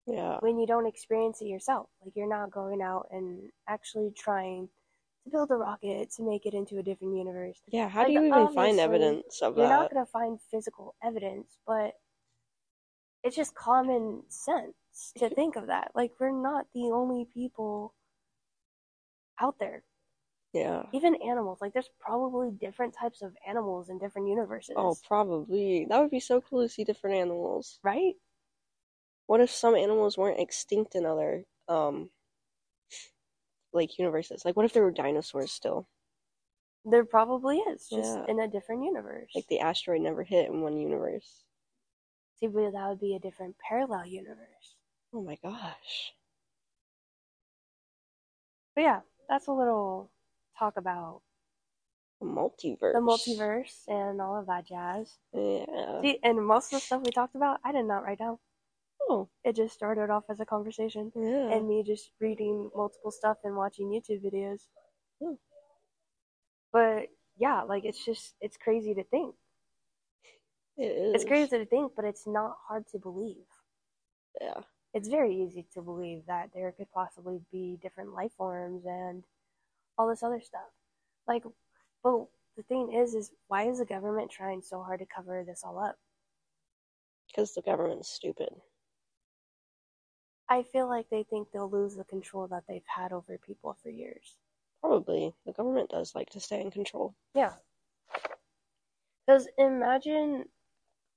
Yeah, 0.06 0.38
when 0.40 0.58
you 0.58 0.66
don't 0.66 0.86
experience 0.86 1.40
it 1.40 1.46
yourself? 1.46 1.88
Like 2.04 2.14
you're 2.16 2.28
not 2.28 2.50
going 2.50 2.82
out 2.82 3.06
and 3.12 3.50
actually 3.68 4.12
trying 4.16 4.68
to 5.24 5.30
build 5.30 5.50
a 5.50 5.54
rocket 5.54 6.10
to 6.16 6.22
make 6.24 6.46
it 6.46 6.54
into 6.54 6.78
a 6.78 6.82
different 6.82 7.16
universe. 7.16 7.58
yeah. 7.68 7.88
How 7.88 8.00
Like, 8.00 8.08
do 8.08 8.12
you 8.14 8.24
even 8.24 8.52
find 8.52 8.80
evidence 8.80 9.40
of 9.42 9.54
that? 9.54 9.60
You're 9.60 9.70
not 9.70 9.92
going 9.92 10.04
to 10.04 10.10
find 10.10 10.40
physical 10.50 10.96
evidence, 11.02 11.58
but 11.66 11.94
it's 13.22 13.36
just 13.36 13.54
common 13.54 14.22
sense 14.28 14.74
to 15.18 15.28
think 15.34 15.54
of 15.56 15.68
that. 15.68 15.92
Like 15.94 16.12
we're 16.18 16.32
not 16.32 16.66
the 16.74 16.90
only 16.92 17.26
people 17.32 17.94
out 19.40 19.56
there. 19.60 19.84
Yeah. 20.52 20.82
Even 20.92 21.14
animals, 21.26 21.58
like 21.62 21.72
there's 21.72 21.88
probably 21.98 22.50
different 22.50 22.94
types 22.94 23.22
of 23.22 23.32
animals 23.48 23.88
in 23.88 23.98
different 23.98 24.28
universes. 24.28 24.74
Oh, 24.76 24.96
probably. 25.06 25.86
That 25.88 26.00
would 26.00 26.10
be 26.10 26.20
so 26.20 26.40
cool 26.42 26.62
to 26.62 26.68
see 26.68 26.84
different 26.84 27.16
animals. 27.16 27.78
right? 27.82 28.14
What 29.32 29.40
if 29.40 29.50
some 29.50 29.74
animals 29.74 30.18
weren't 30.18 30.40
extinct 30.40 30.94
in 30.94 31.06
other 31.06 31.46
um 31.66 32.10
like 33.72 33.98
universes? 33.98 34.44
Like 34.44 34.56
what 34.56 34.66
if 34.66 34.74
there 34.74 34.82
were 34.82 34.90
dinosaurs 34.90 35.50
still? 35.50 35.88
There 36.84 37.06
probably 37.06 37.56
is, 37.56 37.88
just 37.88 38.18
Yeah. 38.18 38.26
in 38.28 38.40
a 38.40 38.46
different 38.46 38.84
universe. 38.84 39.30
Like 39.34 39.46
the 39.46 39.60
asteroid 39.60 40.02
never 40.02 40.22
hit 40.22 40.50
in 40.50 40.60
one 40.60 40.76
universe. 40.76 41.44
See, 42.40 42.46
but 42.46 42.72
that 42.72 42.88
would 42.90 43.00
be 43.00 43.14
a 43.14 43.18
different 43.20 43.56
parallel 43.66 44.04
universe. 44.04 44.76
Oh 45.14 45.22
my 45.22 45.38
gosh. 45.42 46.12
But 48.74 48.82
yeah, 48.82 49.00
that's 49.30 49.46
a 49.46 49.52
little 49.52 50.10
talk 50.58 50.76
about 50.76 51.22
A 52.20 52.26
multiverse. 52.26 52.92
the 52.92 53.00
multiverse 53.00 53.88
and 53.88 54.20
all 54.20 54.38
of 54.38 54.44
that 54.48 54.66
jazz. 54.66 55.16
Yeah. 55.32 56.02
See, 56.02 56.18
and 56.22 56.46
most 56.46 56.66
of 56.74 56.80
the 56.80 56.84
stuff 56.84 57.02
we 57.02 57.10
talked 57.12 57.34
about, 57.34 57.60
I 57.64 57.72
did 57.72 57.86
not 57.86 58.04
write 58.04 58.18
down. 58.18 58.38
Oh, 59.12 59.28
It 59.44 59.56
just 59.56 59.74
started 59.74 60.08
off 60.08 60.24
as 60.30 60.40
a 60.40 60.46
conversation 60.46 61.12
yeah. 61.14 61.52
and 61.52 61.68
me 61.68 61.82
just 61.86 62.12
reading 62.18 62.70
multiple 62.74 63.10
stuff 63.10 63.36
and 63.44 63.56
watching 63.56 63.88
YouTube 63.88 64.24
videos. 64.24 64.68
Hmm. 65.22 65.34
But 66.72 67.08
yeah, 67.36 67.62
like 67.62 67.84
it's 67.84 68.02
just 68.02 68.34
it's 68.40 68.56
crazy 68.56 68.94
to 68.94 69.04
think. 69.04 69.34
It 70.78 70.84
is. 70.84 71.14
It's 71.16 71.24
crazy 71.26 71.58
to 71.58 71.66
think, 71.66 71.92
but 71.94 72.06
it's 72.06 72.26
not 72.26 72.56
hard 72.66 72.86
to 72.92 72.98
believe. 72.98 73.44
Yeah. 74.40 74.62
It's 74.94 75.08
very 75.08 75.34
easy 75.42 75.66
to 75.74 75.82
believe 75.82 76.22
that 76.26 76.48
there 76.54 76.72
could 76.72 76.90
possibly 76.94 77.40
be 77.52 77.78
different 77.82 78.14
life 78.14 78.32
forms 78.38 78.84
and 78.86 79.24
all 79.98 80.08
this 80.08 80.22
other 80.22 80.40
stuff. 80.40 80.72
Like, 81.28 81.42
but 82.02 82.24
the 82.56 82.62
thing 82.62 82.94
is, 82.94 83.12
is 83.14 83.30
why 83.48 83.68
is 83.68 83.78
the 83.78 83.84
government 83.84 84.30
trying 84.30 84.62
so 84.62 84.82
hard 84.82 85.00
to 85.00 85.06
cover 85.14 85.44
this 85.46 85.62
all 85.64 85.78
up? 85.78 85.96
Because 87.26 87.52
the 87.52 87.62
government's 87.62 88.10
stupid. 88.10 88.48
I 90.52 90.64
feel 90.64 90.86
like 90.86 91.08
they 91.08 91.22
think 91.22 91.48
they'll 91.50 91.70
lose 91.70 91.94
the 91.94 92.04
control 92.04 92.46
that 92.48 92.64
they've 92.68 92.84
had 92.86 93.10
over 93.10 93.38
people 93.38 93.74
for 93.82 93.88
years. 93.88 94.36
Probably. 94.82 95.32
The 95.46 95.52
government 95.52 95.88
does 95.88 96.14
like 96.14 96.28
to 96.30 96.40
stay 96.40 96.60
in 96.60 96.70
control. 96.70 97.14
Yeah. 97.34 97.54
Because 99.26 99.48
imagine 99.56 100.44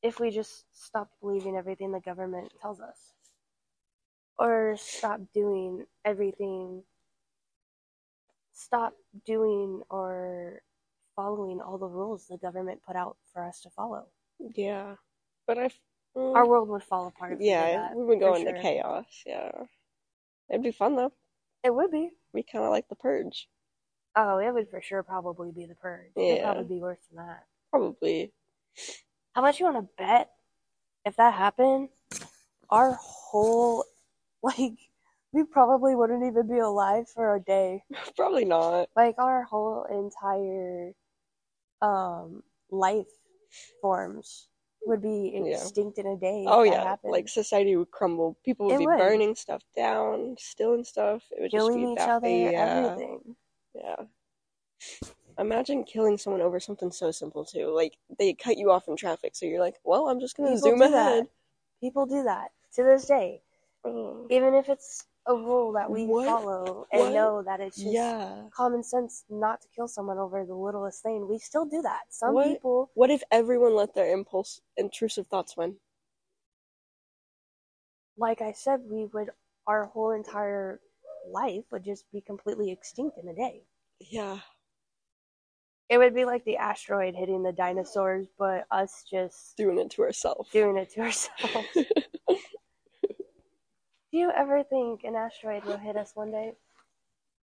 if 0.02 0.22
we 0.22 0.30
just 0.30 0.64
stopped 0.72 1.20
believing 1.20 1.58
everything 1.58 1.92
the 1.92 2.00
government 2.00 2.54
tells 2.62 2.80
us, 2.80 2.98
or 4.40 4.78
stop 4.78 5.20
doing 5.34 5.86
everything, 6.06 6.84
stop 8.54 8.94
doing 9.26 9.82
or 9.90 10.62
following 11.14 11.60
all 11.60 11.78
the 11.78 11.86
rules 11.88 12.28
the 12.28 12.38
government 12.38 12.80
put 12.88 12.96
out 12.96 13.18
for 13.34 13.44
us 13.44 13.60
to 13.62 13.70
follow. 13.70 14.06
Yeah. 14.40 14.96
But 15.46 15.58
I. 15.58 15.70
mm, 16.16 16.36
Our 16.36 16.48
world 16.48 16.70
would 16.70 16.84
fall 16.84 17.08
apart. 17.08 17.40
We 17.40 17.48
yeah, 17.48 17.94
we 17.94 18.04
would 18.04 18.20
go 18.20 18.36
into 18.36 18.52
sure. 18.52 18.62
chaos. 18.62 19.06
Yeah. 19.26 19.52
It'd 20.50 20.64
be 20.64 20.72
fun 20.72 20.96
though. 20.96 21.12
It 21.64 21.74
would 21.74 21.92
be. 21.92 22.12
We 22.34 22.44
kind 22.44 22.64
of 22.66 22.72
like 22.72 22.88
the 22.90 22.96
purge. 22.96 23.48
Oh, 24.16 24.38
it 24.38 24.54
would 24.54 24.70
for 24.70 24.82
sure 24.82 25.04
probably 25.04 25.52
be 25.52 25.66
the 25.66 25.76
purge. 25.76 26.12
Yeah. 26.16 26.24
It'd 26.24 26.44
probably 26.44 26.76
be 26.76 26.82
worse 26.82 27.00
than 27.10 27.26
that. 27.26 27.44
Probably. 27.72 28.32
How 29.34 29.42
much 29.42 29.60
you 29.60 29.66
want 29.66 29.78
to 29.78 30.04
bet 30.04 30.32
if 31.06 31.16
that 31.18 31.34
happened? 31.34 31.90
Our 32.70 32.98
whole 33.02 33.86
like 34.44 34.78
we 35.32 35.44
probably 35.44 35.96
wouldn't 35.96 36.24
even 36.24 36.48
be 36.48 36.60
alive 36.60 37.10
for 37.10 37.36
a 37.36 37.40
day. 37.42 37.84
Probably 38.16 38.46
not. 38.46 38.88
Like 38.96 39.16
our 39.18 39.44
whole 39.44 39.86
entire 39.92 40.94
um 41.82 42.42
life 42.72 43.12
forms 43.82 44.48
would 44.86 45.02
be 45.02 45.32
Yeah. 45.36 45.52
extinct 45.52 45.98
in 45.98 46.08
a 46.08 46.16
day. 46.16 46.44
Oh 46.48 46.64
yeah, 46.64 46.84
happened. 46.84 47.12
like 47.12 47.30
society 47.30 47.76
would 47.76 47.92
crumble. 47.92 48.38
People 48.44 48.68
would 48.68 48.76
It 48.76 48.80
be 48.80 48.86
would. 48.86 48.98
burning 48.98 49.36
stuff 49.36 49.64
down, 49.76 50.36
stealing 50.40 50.84
stuff. 50.84 51.24
It 51.32 51.42
would 51.42 51.52
killing 51.52 51.80
just 51.80 51.98
be 51.98 52.02
each 52.04 52.08
other, 52.08 52.28
Yeah, 52.28 52.64
uh, 52.64 52.90
everything. 52.92 53.36
yeah. 53.74 54.06
Imagine 55.38 55.84
killing 55.84 56.18
someone 56.18 56.42
over 56.42 56.60
something 56.60 56.92
so 56.92 57.12
simple 57.12 57.44
too. 57.44 57.68
Like 57.76 57.98
they 58.20 58.34
cut 58.34 58.58
you 58.58 58.72
off 58.72 58.88
in 58.88 58.96
traffic, 58.96 59.36
so 59.36 59.46
you're 59.46 59.60
like, 59.60 59.76
"Well, 59.84 60.08
I'm 60.08 60.20
just 60.20 60.38
gonna 60.38 60.56
People 60.56 60.70
zoom 60.70 60.82
do 60.82 60.92
that. 60.92 61.12
ahead." 61.12 61.28
People 61.82 62.06
do 62.06 62.24
that 62.24 62.52
to 62.76 62.84
this 62.84 63.06
day. 63.06 63.42
Oh, 63.84 64.28
Even 64.30 64.54
if 64.54 64.70
it's 64.70 65.06
a 65.28 65.34
rule 65.34 65.72
that 65.74 65.90
we 65.90 66.06
What? 66.06 66.26
follow 66.28 66.86
and 66.92 67.02
What? 67.02 67.14
know 67.14 67.42
that 67.44 67.60
it's 67.60 67.78
just 67.78 67.90
yeah. 67.92 68.44
common 68.56 68.84
sense 68.84 69.24
not 69.30 69.62
to 69.62 69.68
kill 69.76 69.88
someone 69.88 70.18
over 70.20 70.46
the 70.46 70.54
littlest 70.54 71.02
thing, 71.02 71.28
we 71.28 71.40
still 71.40 71.66
do 71.66 71.82
that. 71.82 72.02
Some 72.10 72.34
What? 72.34 72.48
people 72.48 72.92
What 72.94 73.10
if 73.10 73.24
everyone 73.32 73.76
let 73.76 73.94
their 73.96 74.12
impulse, 74.14 74.62
intrusive 74.78 75.28
thoughts 75.28 75.58
win? 75.58 75.78
like 78.18 78.42
I 78.42 78.54
said, 78.54 78.80
we 78.90 79.06
would 79.14 79.30
our 79.68 79.86
whole 79.86 80.12
entire 80.12 80.80
life 81.30 81.64
would 81.72 81.84
just 81.84 82.06
be 82.12 82.22
completely 82.22 82.72
extinct 82.72 83.18
in 83.18 83.28
a 83.28 83.34
day. 83.36 83.64
Yeah. 84.00 84.40
It 85.90 85.98
would 85.98 86.16
be 86.16 86.26
like 86.26 86.46
the 86.46 86.58
asteroid 86.58 87.14
hitting 87.16 87.44
the 87.44 87.52
dinosaurs, 87.52 88.28
but 88.40 88.66
us 88.72 89.04
just 89.10 89.58
Doing 89.58 89.78
it 89.80 89.90
to 89.92 90.04
ourselves. 90.04 90.50
doing 90.52 90.78
it 90.78 90.90
to 90.92 91.02
ourselves. 91.02 91.68
Do 94.16 94.20
you 94.20 94.32
ever 94.32 94.64
think 94.64 95.04
an 95.04 95.18
asteroid 95.18 95.66
will 95.66 95.76
hit 95.76 95.98
us 95.98 96.16
one 96.16 96.32
day? 96.32 96.54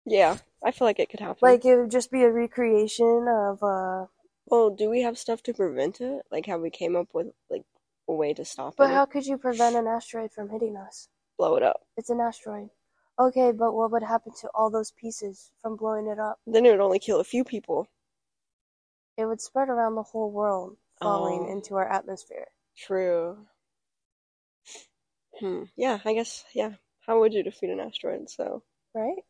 yeah, 0.06 0.36
I 0.62 0.72
feel 0.72 0.86
like 0.86 1.00
it 1.00 1.10
could 1.10 1.22
happen. 1.22 1.38
Like 1.42 1.64
it 1.64 1.78
would 1.78 1.90
just 1.90 2.12
be 2.12 2.24
a 2.24 2.30
recreation 2.30 3.26
of 3.30 3.64
uh 3.64 4.08
well, 4.48 4.70
do 4.70 4.90
we 4.90 5.02
have 5.02 5.18
stuff 5.18 5.42
to 5.44 5.54
prevent 5.54 6.02
it? 6.02 6.24
Like, 6.30 6.46
have 6.48 6.60
we 6.60 6.70
came 6.70 6.98
up 6.98 7.14
with 7.14 7.28
like 7.50 7.64
a 8.10 8.14
way 8.14 8.34
to 8.34 8.44
stop 8.44 8.76
but 8.76 8.84
it? 8.84 8.88
But 8.88 8.94
how 8.96 9.06
could 9.06 9.26
you 9.26 9.38
prevent 9.38 9.78
an 9.78 9.88
asteroid 9.88 10.34
from 10.34 10.50
hitting 10.50 10.76
us? 10.76 11.08
Blow 11.38 11.56
it 11.56 11.64
up. 11.64 11.88
It's 11.96 12.10
an 12.10 12.20
asteroid. 12.20 12.70
Okay, 13.18 13.54
but 13.54 13.72
what 13.74 13.90
would 13.94 14.04
happen 14.04 14.34
to 14.42 14.50
all 14.54 14.70
those 14.70 14.92
pieces 14.92 15.52
from 15.62 15.78
blowing 15.78 16.08
it 16.08 16.20
up? 16.20 16.38
Then 16.46 16.66
it 16.66 16.72
would 16.72 16.82
only 16.82 17.00
kill 17.00 17.22
a 17.22 17.24
few 17.24 17.46
people. 17.46 17.88
It 19.16 19.26
would 19.26 19.40
spread 19.40 19.70
around 19.70 19.96
the 19.96 20.04
whole 20.04 20.32
world, 20.32 20.76
falling 21.02 21.46
Oh. 21.48 21.50
into 21.50 21.76
our 21.76 21.88
atmosphere. 21.90 22.48
True. 22.76 23.38
Hmm. 25.40 25.64
Yeah, 25.76 26.00
I 26.06 26.14
guess. 26.14 26.46
Yeah. 26.54 26.74
How 27.02 27.20
would 27.20 27.34
you 27.34 27.44
defeat 27.44 27.70
an 27.70 27.80
asteroid? 27.80 28.30
So. 28.30 28.64
right? 28.94 29.24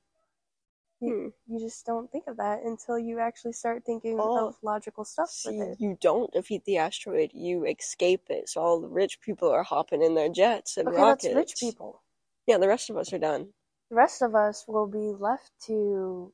Hmm. 1.00 1.08
You, 1.08 1.34
you 1.48 1.60
just 1.60 1.86
don't 1.86 2.12
think 2.12 2.26
of 2.28 2.38
that 2.38 2.64
until 2.64 2.98
you 2.98 3.20
actually 3.20 3.54
start 3.54 3.84
thinking 3.86 4.18
Oh, 4.20 4.48
of 4.48 4.56
logical 4.64 5.06
stuff 5.06 5.30
See, 5.32 5.58
with 5.58 5.70
it. 5.70 5.78
you 5.80 5.98
don't 6.02 6.32
defeat 6.32 6.66
the 6.66 6.78
asteroid. 6.78 7.32
You 7.34 7.66
escape 7.66 8.26
it. 8.30 8.50
So 8.50 8.62
all 8.62 8.80
the 8.82 8.88
rich 8.88 9.22
people 9.22 9.50
are 9.50 9.64
hopping 9.64 10.02
in 10.02 10.16
their 10.16 10.30
jets 10.30 10.78
and 10.78 10.88
Okay, 10.88 10.98
rockets. 10.98 11.24
that's 11.26 11.36
rich 11.36 11.60
people. 11.60 12.02
Yeah, 12.48 12.58
the 12.58 12.68
rest 12.68 12.90
of 12.90 12.98
us 12.98 13.14
are 13.14 13.20
done. 13.20 13.50
The 13.90 13.96
rest 13.96 14.22
of 14.22 14.34
us 14.36 14.66
will 14.68 14.88
be 14.88 15.14
left 15.20 15.52
to 15.68 16.34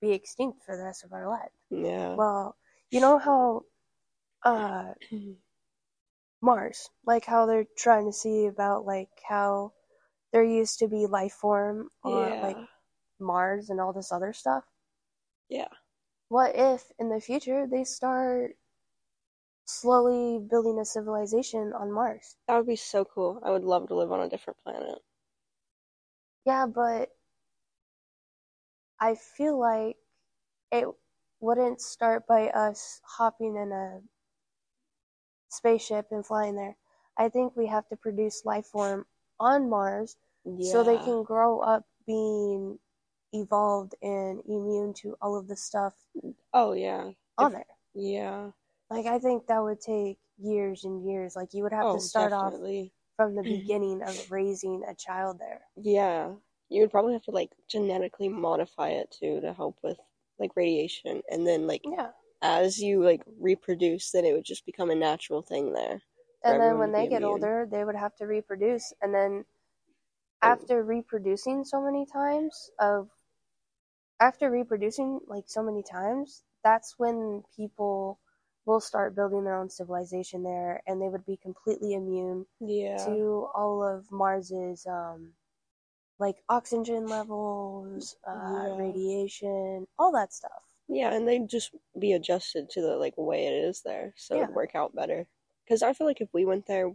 be 0.00 0.12
extinct 0.12 0.62
for 0.64 0.76
the 0.76 0.84
rest 0.84 1.04
of 1.04 1.12
our 1.12 1.28
life. 1.28 1.50
Yeah. 1.70 2.16
Well, 2.16 2.56
you 2.90 3.00
know 3.00 3.18
how 3.18 3.64
uh 4.44 4.92
Mars, 6.44 6.90
like 7.06 7.24
how 7.24 7.46
they're 7.46 7.64
trying 7.74 8.04
to 8.04 8.12
see 8.12 8.44
about 8.44 8.84
like 8.84 9.08
how 9.26 9.72
there 10.30 10.44
used 10.44 10.78
to 10.80 10.88
be 10.88 11.06
life 11.06 11.32
form 11.32 11.88
on 12.02 12.32
yeah. 12.32 12.42
like 12.42 12.58
Mars 13.18 13.70
and 13.70 13.80
all 13.80 13.94
this 13.94 14.12
other 14.12 14.34
stuff. 14.34 14.62
yeah. 15.48 15.68
What 16.28 16.54
if 16.54 16.84
in 16.98 17.08
the 17.08 17.20
future 17.20 17.66
they 17.66 17.84
start 17.84 18.56
slowly 19.64 20.38
building 20.38 20.78
a 20.78 20.84
civilization 20.84 21.72
on 21.72 21.90
Mars? 21.90 22.36
That 22.46 22.56
would 22.56 22.66
be 22.66 22.76
so 22.76 23.06
cool. 23.06 23.40
I 23.42 23.50
would 23.50 23.64
love 23.64 23.88
to 23.88 23.94
live 23.94 24.12
on 24.12 24.20
a 24.20 24.28
different 24.28 24.58
planet. 24.64 24.98
Yeah, 26.44 26.66
but 26.66 27.08
I 29.00 29.14
feel 29.14 29.58
like 29.58 29.96
it 30.70 30.88
wouldn't 31.40 31.80
start 31.80 32.26
by 32.26 32.48
us 32.48 33.00
hopping 33.04 33.56
in 33.56 33.72
a 33.72 34.00
spaceship 35.54 36.06
and 36.10 36.24
flying 36.26 36.56
there. 36.56 36.76
I 37.18 37.28
think 37.28 37.56
we 37.56 37.66
have 37.66 37.86
to 37.88 37.96
produce 37.96 38.44
life 38.44 38.66
form 38.66 39.06
on 39.40 39.68
Mars 39.70 40.16
so 40.60 40.82
they 40.82 40.98
can 40.98 41.22
grow 41.22 41.60
up 41.60 41.84
being 42.06 42.78
evolved 43.32 43.94
and 44.02 44.40
immune 44.46 44.92
to 44.94 45.16
all 45.22 45.36
of 45.36 45.48
the 45.48 45.56
stuff 45.56 45.94
Oh 46.52 46.72
yeah. 46.72 47.10
on 47.38 47.46
If- 47.46 47.52
there. 47.52 47.66
Yeah. 47.94 48.50
Like 48.90 49.06
I 49.06 49.18
think 49.18 49.46
that 49.46 49.62
would 49.62 49.80
take 49.80 50.18
years 50.38 50.84
and 50.84 51.04
years. 51.08 51.34
Like 51.36 51.54
you 51.54 51.62
would 51.62 51.72
have 51.72 51.86
Oh, 51.86 51.94
to 51.96 52.00
start 52.00 52.32
off 52.32 52.52
from 53.16 53.34
the 53.34 53.42
beginning 53.42 54.02
of 54.02 54.30
raising 54.30 54.82
a 54.86 54.94
child 54.94 55.38
there. 55.38 55.62
Yeah. 55.80 56.32
You 56.68 56.82
would 56.82 56.90
probably 56.90 57.12
have 57.14 57.22
to 57.24 57.30
like 57.30 57.50
genetically 57.68 58.28
modify 58.28 58.90
it 58.90 59.10
too 59.18 59.40
to 59.40 59.52
help 59.52 59.78
with 59.82 59.98
like 60.38 60.50
radiation 60.56 61.22
and 61.30 61.46
then 61.46 61.66
like 61.66 61.82
Yeah. 61.84 62.10
As 62.44 62.78
you 62.80 63.02
like 63.02 63.22
reproduce 63.40 64.12
then 64.12 64.26
it 64.26 64.34
would 64.34 64.44
just 64.44 64.66
become 64.66 64.90
a 64.90 64.96
natural 64.96 65.42
thing 65.42 65.74
there. 65.74 66.02
And 66.44 66.60
then 66.60 66.78
when 66.78 66.92
they 66.92 67.06
get 67.06 67.22
immune. 67.22 67.24
older, 67.24 67.66
they 67.70 67.84
would 67.84 67.96
have 67.96 68.16
to 68.16 68.26
reproduce. 68.26 68.92
And 69.02 69.14
then 69.14 69.46
Oh. 70.42 70.58
after 70.60 70.82
reproducing 70.84 71.64
so 71.64 71.82
many 71.82 72.06
times 72.06 72.70
of 72.80 73.10
after 74.20 74.50
reproducing 74.50 75.20
like 75.28 75.44
so 75.48 75.62
many 75.62 75.82
times, 75.82 76.44
that's 76.64 76.98
when 76.98 77.44
people 77.56 78.20
will 78.66 78.80
start 78.80 79.14
building 79.16 79.44
their 79.44 79.56
own 79.56 79.70
civilization 79.70 80.42
there 80.44 80.82
and 80.86 81.00
they 81.02 81.08
would 81.08 81.26
be 81.26 81.36
completely 81.36 81.94
immune 81.94 82.46
Yeah. 82.60 82.98
to 83.04 83.48
all 83.54 83.82
of 83.84 84.10
Mars's 84.12 84.86
um 84.86 85.34
like 86.20 86.42
oxygen 86.48 87.08
levels, 87.08 88.16
uh, 88.26 88.68
Yeah. 88.72 88.76
radiation, 88.76 89.88
all 89.98 90.12
that 90.12 90.32
stuff. 90.32 90.62
Yeah, 90.88 91.14
and 91.14 91.26
they'd 91.26 91.48
just 91.48 91.70
be 91.98 92.12
adjusted 92.12 92.68
to 92.70 92.80
the 92.82 92.96
like 92.96 93.14
way 93.16 93.46
it 93.46 93.54
is 93.54 93.82
there, 93.82 94.12
so 94.16 94.36
it'd 94.36 94.54
work 94.54 94.74
out 94.74 94.94
better. 94.94 95.26
Because 95.64 95.82
I 95.82 95.92
feel 95.94 96.06
like 96.06 96.20
if 96.20 96.28
we 96.34 96.44
went 96.44 96.66
there, 96.66 96.92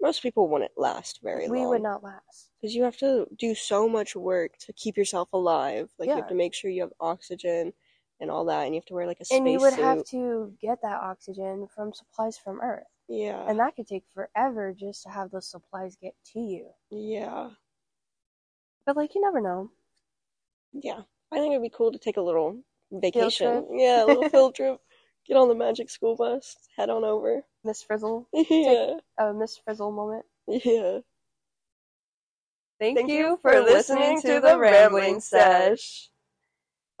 most 0.00 0.22
people 0.22 0.48
wouldn't 0.48 0.70
last 0.76 1.20
very 1.22 1.48
long. 1.48 1.50
We 1.50 1.60
long. 1.60 1.68
would 1.70 1.82
not 1.82 2.04
last. 2.04 2.50
Because 2.60 2.74
you 2.74 2.84
have 2.84 2.96
to 2.98 3.26
do 3.38 3.54
so 3.54 3.88
much 3.88 4.14
work 4.14 4.56
to 4.58 4.72
keep 4.74 4.96
yourself 4.96 5.28
alive. 5.32 5.90
Like 5.98 6.06
you 6.08 6.14
Yeah. 6.14 6.20
have 6.20 6.28
to 6.28 6.34
make 6.34 6.54
sure 6.54 6.70
you 6.70 6.82
have 6.82 6.92
oxygen 7.00 7.72
and 8.20 8.30
all 8.30 8.44
that, 8.46 8.64
and 8.64 8.74
you 8.74 8.80
have 8.80 8.86
to 8.86 8.94
wear 8.94 9.06
like 9.06 9.20
a 9.20 9.34
And 9.34 9.50
you 9.50 9.58
would 9.58 9.72
have 9.74 10.04
to 10.06 10.54
get 10.60 10.80
that 10.82 11.00
oxygen 11.00 11.66
from 11.74 11.92
supplies 11.92 12.38
from 12.38 12.60
Earth. 12.60 12.86
Yeah. 13.08 13.44
And 13.48 13.58
that 13.58 13.74
could 13.76 13.86
take 13.86 14.04
forever 14.14 14.72
just 14.72 15.02
to 15.02 15.08
have 15.10 15.30
those 15.30 15.50
supplies 15.50 15.96
get 15.96 16.14
to 16.32 16.40
you. 16.40 16.70
Yeah. 16.90 17.50
But 18.84 18.96
like 18.96 19.14
you 19.14 19.20
never 19.20 19.40
know. 19.40 19.70
Yeah. 20.72 21.02
I 21.32 21.36
think 21.38 21.52
it'd 21.52 21.62
be 21.62 21.70
cool 21.70 21.90
to 21.92 21.98
take 21.98 22.16
a 22.18 22.22
little 22.22 22.62
vacation. 22.92 23.66
Yeah, 23.72 24.04
little 24.06 24.28
field 24.28 24.54
trip. 24.54 24.78
Get 25.26 25.36
on 25.36 25.48
the 25.48 25.54
magic 25.54 25.90
school 25.90 26.14
bus, 26.16 26.56
head 26.76 26.88
on 26.88 27.04
over. 27.04 27.42
Miss 27.64 27.82
Frizzle. 27.82 28.28
yeah. 28.32 28.94
A 29.18 29.32
Miss 29.32 29.58
Frizzle 29.58 29.90
moment. 29.90 30.24
Yeah. 30.46 31.00
Thank, 32.78 32.98
Thank 32.98 33.10
you, 33.10 33.38
for 33.40 33.60
listening, 33.60 34.20
to 34.20 34.38
the 34.38 34.58
Rambling 34.58 35.20
Sesh. 35.20 36.10